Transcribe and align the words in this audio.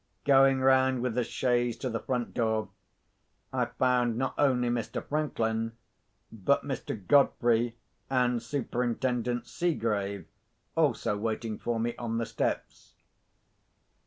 Going 0.23 0.61
round 0.61 1.03
with 1.03 1.13
the 1.13 1.23
chaise 1.23 1.77
to 1.77 1.87
the 1.87 1.99
front 1.99 2.33
door, 2.33 2.69
I 3.53 3.65
found 3.65 4.17
not 4.17 4.33
only 4.35 4.67
Mr. 4.67 5.05
Franklin, 5.07 5.73
but 6.31 6.63
Mr. 6.65 6.95
Godfrey 7.07 7.77
and 8.09 8.41
Superintendent 8.41 9.45
Seegrave 9.45 10.25
also 10.75 11.15
waiting 11.19 11.59
for 11.59 11.79
me 11.79 11.95
on 11.97 12.17
the 12.17 12.25
steps. 12.25 12.95